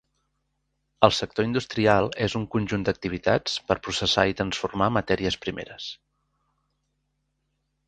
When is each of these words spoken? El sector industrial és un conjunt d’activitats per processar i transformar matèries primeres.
El 1.07 1.11
sector 1.17 1.45
industrial 1.47 2.09
és 2.29 2.37
un 2.39 2.47
conjunt 2.55 2.87
d’activitats 2.87 3.59
per 3.69 3.77
processar 3.89 4.25
i 4.33 4.37
transformar 4.41 4.89
matèries 4.97 5.39
primeres. 5.47 5.93